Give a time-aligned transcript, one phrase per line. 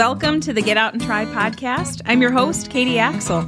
[0.00, 2.00] Welcome to the Get Out and Try podcast.
[2.06, 3.46] I'm your host, Katie Axel.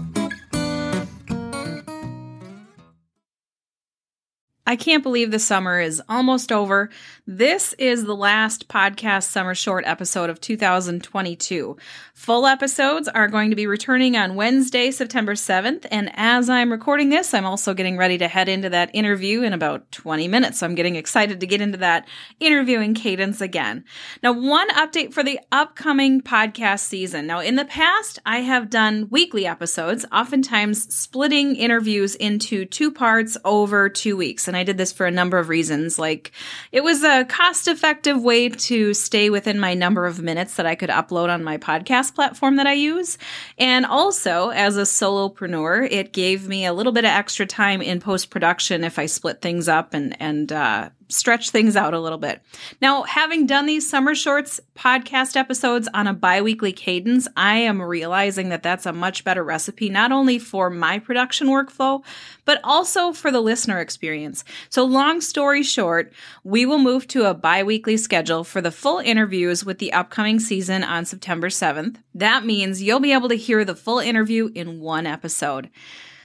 [4.73, 6.89] I can't believe the summer is almost over.
[7.27, 11.77] This is the last podcast summer short episode of 2022.
[12.14, 15.87] Full episodes are going to be returning on Wednesday, September 7th.
[15.91, 19.52] And as I'm recording this, I'm also getting ready to head into that interview in
[19.52, 20.61] about 20 minutes.
[20.61, 22.09] So I'm getting excited to get into that
[22.41, 23.84] interviewing cadence again.
[24.23, 27.27] Now, one update for the upcoming podcast season.
[27.27, 33.37] Now, in the past, I have done weekly episodes, oftentimes splitting interviews into two parts
[33.45, 34.48] over two weeks.
[34.48, 35.98] And I did this for a number of reasons.
[35.98, 36.33] Like
[36.71, 40.75] it was a cost effective way to stay within my number of minutes that I
[40.75, 43.19] could upload on my podcast platform that I use.
[43.59, 48.01] And also, as a solopreneur, it gave me a little bit of extra time in
[48.01, 52.19] post production if I split things up and, and, uh, stretch things out a little
[52.19, 52.43] bit.
[52.80, 58.49] Now, having done these summer shorts podcast episodes on a biweekly cadence, I am realizing
[58.49, 62.02] that that's a much better recipe, not only for my production workflow,
[62.45, 64.45] but also for the listener experience.
[64.69, 66.12] So, long story short,
[66.45, 70.84] we will move to a biweekly schedule for the full interviews with the upcoming season
[70.84, 71.97] on September 7th.
[72.14, 75.70] That means you'll be able to hear the full interview in one episode.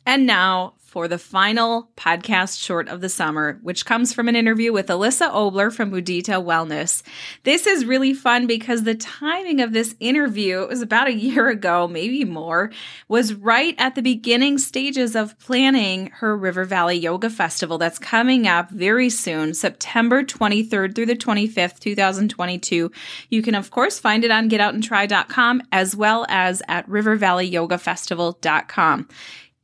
[0.08, 4.72] And now for the final podcast short of the summer, which comes from an interview
[4.72, 7.04] with Alyssa Obler from Budita Wellness.
[7.44, 11.50] This is really fun because the timing of this interview, it was about a year
[11.50, 12.72] ago, maybe more,
[13.10, 18.48] was right at the beginning stages of planning her River Valley Yoga Festival that's coming
[18.48, 22.90] up very soon, September 23rd through the 25th, 2022.
[23.30, 29.10] You can, of course, find it on getoutandtry.com as well as at rivervalleyyogafestival.com.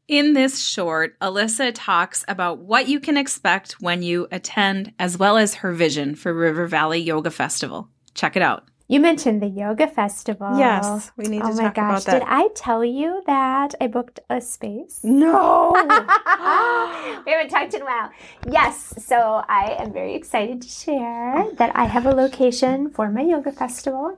[0.10, 5.38] In this short, Alyssa talks about what you can expect when you attend, as well
[5.38, 7.88] as her vision for River Valley Yoga Festival.
[8.14, 8.68] Check it out.
[8.90, 10.58] You mentioned the yoga festival.
[10.58, 12.20] Yes, we need to oh my talk gosh, about that.
[12.20, 15.00] Did I tell you that I booked a space?
[15.04, 15.72] No.
[17.26, 18.12] we haven't talked in a while.
[18.52, 23.22] Yes, so I am very excited to share that I have a location for my
[23.22, 24.18] yoga festival.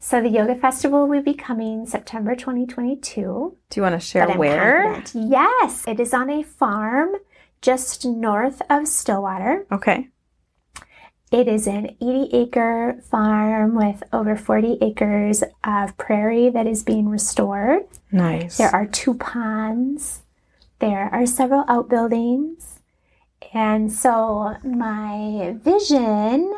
[0.00, 3.56] So the yoga festival will be coming September 2022.
[3.70, 4.94] Do you want to share where?
[4.94, 5.30] confident.
[5.30, 7.14] Yes, it is on a farm
[7.60, 9.66] just north of Stillwater.
[9.70, 10.08] Okay.
[11.30, 17.08] It is an 80 acre farm with over 40 acres of prairie that is being
[17.08, 17.84] restored.
[18.10, 18.58] Nice.
[18.58, 20.22] There are two ponds.
[20.80, 22.80] There are several outbuildings.
[23.54, 26.52] And so my vision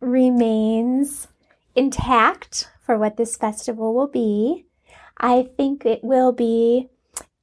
[0.00, 1.28] remains
[1.74, 4.66] intact for what this festival will be.
[5.18, 6.88] I think it will be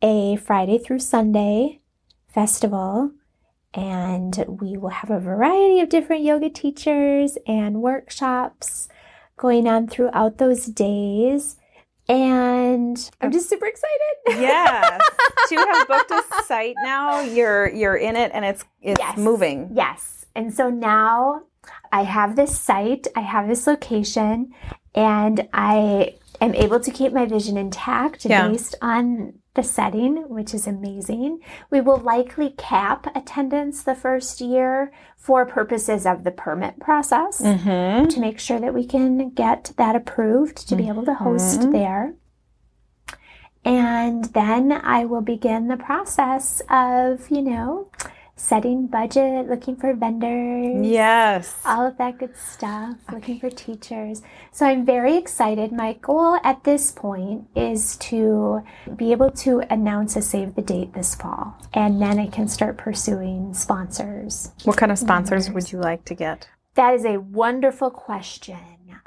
[0.02, 1.80] a Friday through Sunday
[2.28, 3.12] festival
[3.74, 8.88] and we will have a variety of different yoga teachers and workshops
[9.38, 11.58] going on throughout those days.
[12.10, 14.42] And I'm just super excited.
[14.42, 15.02] yes.
[15.50, 19.18] to have booked a site now, you're you're in it and it's it's Yes.
[19.18, 19.70] moving.
[19.74, 20.26] Yes.
[20.36, 21.44] And so now
[21.92, 24.54] I have this site, I have this location,
[24.96, 28.48] and I am able to keep my vision intact Yeah.
[28.48, 31.40] based on the setting, which is amazing.
[31.72, 38.08] We will likely cap attendance the first year for purposes of the permit process Mm-hmm.
[38.10, 41.72] to make sure that we can get that approved to be able to host Mhm.
[41.72, 42.14] there.
[43.66, 47.90] And then I will begin the process of, you know,
[48.38, 51.60] setting budget, looking for vendors, Yes.
[51.66, 54.22] all of that good stuff, looking for teachers.
[54.52, 55.72] So I'm very excited.
[55.74, 58.62] My goal at this point is to
[58.96, 61.56] be able to announce a save the date this fall.
[61.74, 64.52] And then I can start pursuing sponsors.
[64.64, 66.48] What kind of sponsors would you like to get?
[66.76, 68.58] That is a wonderful question.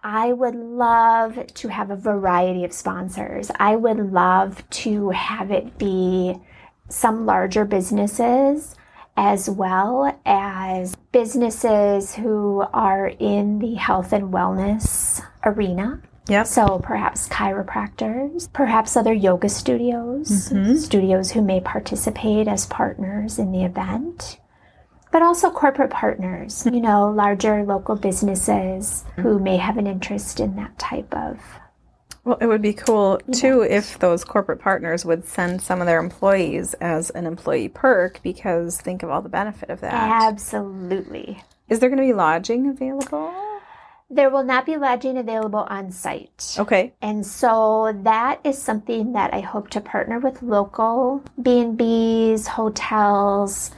[0.03, 3.51] I would love to have a variety of sponsors.
[3.61, 6.37] I would love to have it be
[6.89, 8.75] some larger businesses
[9.21, 16.01] as well as businesses who are in the health and wellness arena.
[16.29, 16.47] Yep.
[16.47, 20.79] So perhaps chiropractors, perhaps other yoga studios, Mhm.
[20.79, 24.41] studios who may participate as partners in the event,
[25.13, 30.57] but also corporate partners, you know, larger local businesses who may have an interest in
[30.57, 31.37] that type of.
[32.25, 35.99] Well, it would be cool too if those corporate partners would send some of their
[36.01, 39.95] employees as an employee perk because think of all the benefit of that.
[39.95, 41.43] Absolutely.
[41.69, 43.33] Is there going to be lodging available?
[44.11, 46.57] There will not be lodging available on site.
[46.59, 46.93] Okay.
[47.01, 53.71] And so that is something that I hope to partner with local B&Bs, hotels,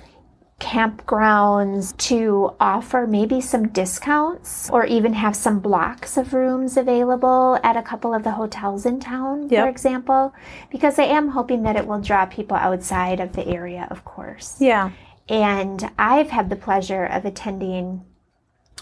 [0.63, 7.77] campgrounds to offer maybe some discounts or even have some blocks of rooms available at
[7.77, 9.65] a couple of the hotels in town, Yep.
[9.65, 10.33] for example,
[10.71, 14.57] because I am hoping that it will draw people outside of the area, of course.
[14.61, 14.91] Yeah.
[15.29, 18.05] And I've had the pleasure of attending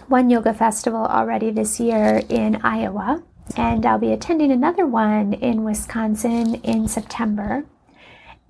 [0.06, 3.22] one yoga festival already this year in Iowa,
[3.56, 7.64] and I'll be attending another one in Wisconsin in September.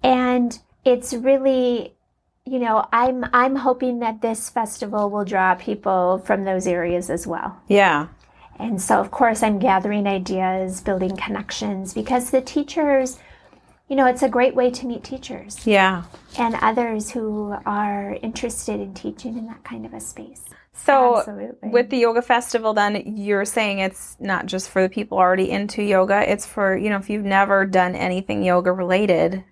[0.03, 1.95] And it's really
[2.51, 7.25] you know, I'm I'm hoping that this festival will draw people from those areas as
[7.25, 7.57] well.
[7.69, 8.09] Yeah.
[8.59, 13.19] And so of course I'm gathering ideas, building connections because the teachers
[13.89, 16.05] you know, it's a great way to meet teachers Yeah.
[16.39, 20.45] and others who are interested in teaching in that kind of a space.
[20.73, 21.69] So Absolutely.
[21.71, 25.83] with the yoga festival then you're saying it's not just for the people already into
[25.83, 29.45] yoga, it's for, you know, if you've never done anything yoga related,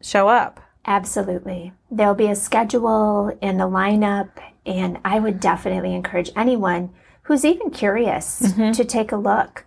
[0.00, 0.60] show up.
[0.84, 1.72] Absolutely.
[1.90, 4.30] There'll be a schedule and a lineup,
[4.66, 6.90] and I would definitely encourage anyone
[7.22, 8.72] who's even curious mm-hmm.
[8.72, 9.64] to take a look.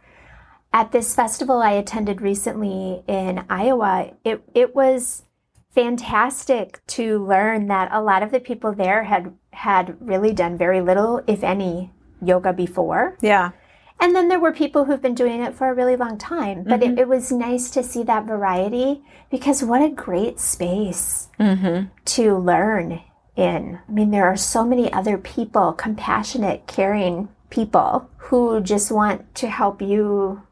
[0.74, 5.24] At this festival I attended recently in Iowa, it, it was
[5.72, 10.82] fantastic to learn that a lot of the people there had had really done very
[10.82, 11.92] little, if any,
[12.22, 13.18] yoga before.
[13.22, 13.52] Yeah.
[14.00, 16.64] And then there were people who've been doing it for a really long time.
[16.64, 17.00] But it, mm-hmm.
[17.00, 19.02] it was nice to see that variety
[19.32, 21.88] because what a great space mm-hmm.
[22.04, 23.02] to learn
[23.36, 23.80] in.
[23.88, 29.50] I mean, there are so many other people, compassionate, caring people who just want to
[29.50, 30.44] help you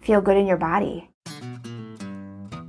[0.00, 1.10] feel good in your body.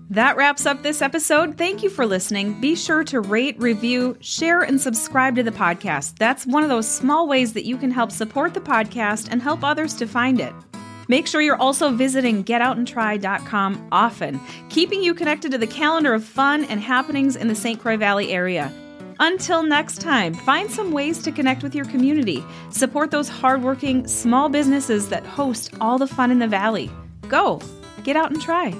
[0.09, 1.57] That wraps up this episode.
[1.57, 2.61] Thank you for listening.
[2.61, 6.17] Be sure to rate, review, share, and subscribe to the podcast.
[6.17, 9.65] That's one of those small ways that you can help support the podcast and help
[9.65, 10.53] others to find it.
[11.09, 14.39] Make sure you're also visiting getoutandtry.com often,
[14.69, 17.79] keeping you connected to the calendar of fun and happenings in the St.
[17.79, 18.71] Croix Valley area.
[19.19, 22.45] Until next time, find some ways to connect with your community.
[22.69, 26.89] Support those hardworking small businesses that host all the fun in the valley.
[27.27, 27.61] Go,
[28.03, 28.73] get out and try.